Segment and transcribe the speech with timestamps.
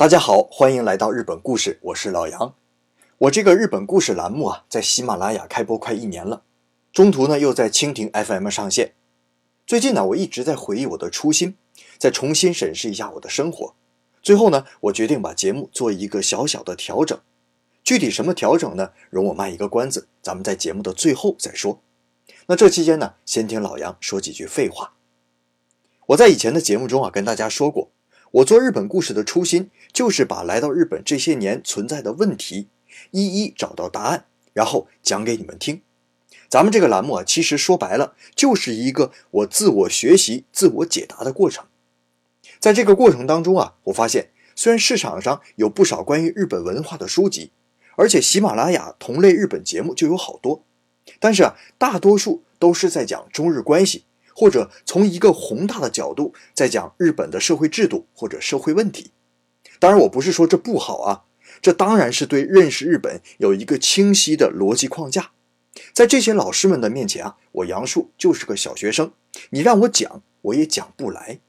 [0.00, 2.54] 大家好，欢迎来到日本故事，我是老杨。
[3.18, 6.42] 我这个日本故事栏目啊，在喜马拉雅开播快一年了，
[6.90, 8.94] 中途呢又在蜻蜓 FM 上线。
[9.66, 11.58] 最近呢，我一直在回忆我的初心，
[11.98, 13.74] 再重新审视一下我的生活。
[14.22, 17.20] 最后呢，我决定把节目做一个小小的调整。
[17.84, 18.92] 具体什么调整呢？
[19.10, 21.82] 容我卖一个关子，咱们在节目的最后再说。
[22.46, 24.94] 那这期间呢，先听老杨说几句废话。
[26.06, 27.90] 我在以前的节目中啊，跟大家说过。
[28.32, 32.68] 我做日本故事的初心，就是把来到日本这些年存在的问题，
[33.10, 35.82] 一一找到答案，然后讲给你们听。
[36.48, 41.64] 咱们这个栏目啊，其实说白了，就是一个我自我学习、自我解答的过程。
[42.60, 47.50] 在这个过程当中啊，我发现，虽然市场上有不少关于日本文化的书籍，
[47.96, 50.62] 而且喜马拉雅同类日本节目就有好多，
[51.18, 54.04] 但是啊，大多数都是在讲中日关系。
[54.40, 59.10] 或者从一个宏大的角度在讲日本的社会制度或者社会问题，
[59.78, 61.24] 当然我不是说这不好啊，
[61.60, 65.32] 这当然是对认识日本有一个清晰的逻辑框架。
[65.92, 69.12] 在这些老师们的面前啊，我杨树就是个小学生，
[69.50, 71.40] 你让我讲我也讲不来。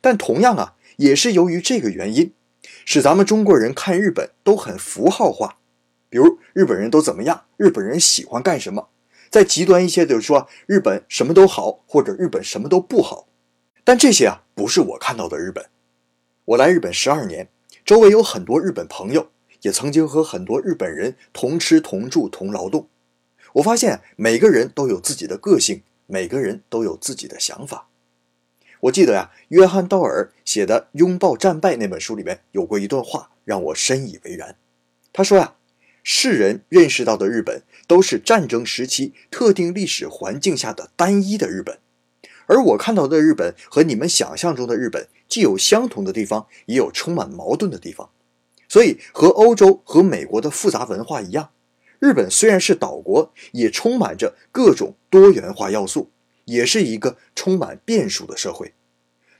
[0.00, 2.32] 但同样啊，也是由于这个原因，
[2.86, 5.58] 使咱们中国人看日本都很符号化，
[6.08, 8.88] 比如日本人都怎么样，日本人喜欢干什么。
[9.32, 13.26] 再极端一些，就是说日本什么都好，或者日本什么都不好。
[13.82, 15.64] 但这些啊，不是我看到的日本。
[16.44, 17.48] 我来日本十二年，
[17.82, 19.30] 周围有很多日本朋友，
[19.62, 22.88] 也曾经和很多日本人同吃同住同劳动。
[23.54, 27.88] 我发现每个人都有自己的个性，每个人都有自己的想法。
[28.80, 34.56] 我记得呀，约翰道尔写的《拥抱战败》那本书里面有过一段话，让我深以为然。
[35.10, 35.54] 他说呀。
[36.02, 41.78] 世人认识到的日本，都是战争时期特定历史环境下的单一的日本，
[42.46, 48.10] 而我看到的日本和你们想象中的日本，既有相同的地方，也有充满矛盾的地方。
[48.68, 51.50] 所以，和欧洲和美国的复杂文化一样，
[52.00, 56.10] 日本虽然是岛国，也充满着各种多元化要素，
[56.46, 58.72] 也是一个充满变数的社会。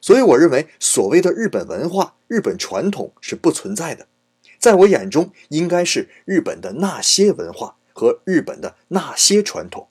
[0.00, 4.06] 所以，我认为所谓的日本文化、日本传统是不存在的。
[4.62, 9.88] 在我眼中，应该是日本的那些文化和日本的那些传统。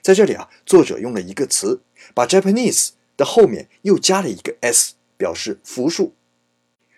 [0.00, 1.82] 在这里啊，作者用了一个词，
[2.14, 6.14] 把 Japanese 的后面又加了一个 s，表示复数。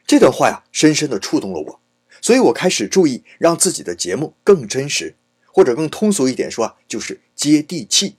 [0.06, 1.80] 这段话呀，深深地触动了我，
[2.22, 8.14] 所以我开始注意让自己的节目更真实，或者更通俗一点说啊，就是接地气。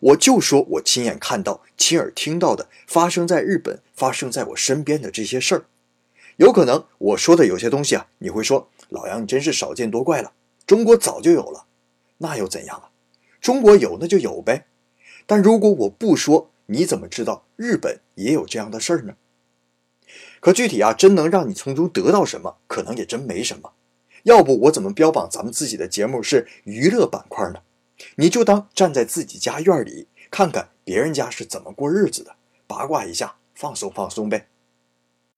[0.00, 5.64] 我就说我亲眼看到、亲耳听到的发生在日本、发生在我身边的这些事儿。
[6.40, 10.32] 有可能我说的有些东西啊，你会说老杨你真是少见多怪了。
[10.66, 11.66] 中国早就有了，
[12.16, 12.88] 那又怎样啊？
[13.42, 14.64] 中国有那就有呗。
[15.26, 19.16] 但如果我不说，你怎么知道日本也有这样的事儿呢？
[20.40, 23.72] 可具体啊，真能让你从中得到什么，可能也真没什么。
[24.22, 27.60] 要不我怎么标榜咱们自己的节目是娱乐板块呢？
[28.14, 32.36] 你就当站在自己家院里看看别人家是怎么过日子的，
[32.66, 34.46] 八卦一下，放松放松呗。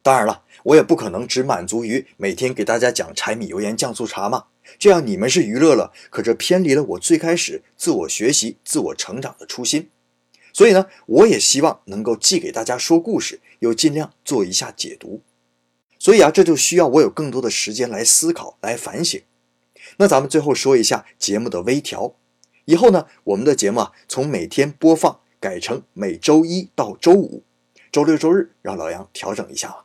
[0.02, 4.46] 当然了，我也不可能只满足于每天给大家讲柴米油盐酱醋茶嘛，
[4.78, 9.90] 这样你们是娱乐了，可这偏离了我最开始自我学习、自我成长的初心。
[10.52, 15.22] 所以呢，我也希望能够既给大家说故事，又尽量做一下解读。
[15.98, 19.22] 所以啊，这就需要我有更多的时间来思考、来反省。
[19.98, 22.16] 那咱们最后说一下节目的微调，
[22.64, 27.44] 以后呢，我们的节目啊，从每天播放改成每周一到周五，
[27.92, 29.84] 周六周日让老杨调整一下啊。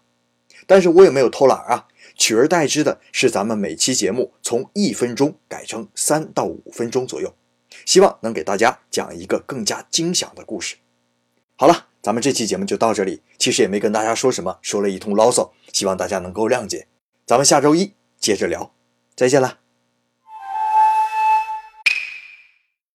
[0.67, 7.33] 但是我也没有偷懒啊，取而代之的是咱们每期节目从一分钟改成三到五分钟左右，
[7.85, 10.75] 希望能给大家讲一个更加精详的故事。
[11.55, 16.87] 好了，咱们这期节目就到这里，其实也没跟大家说什么，说了一通牢骚，希望大家能够谅解。
[17.25, 18.73] 咱们下周一接着聊，
[19.15, 19.66] 再见了。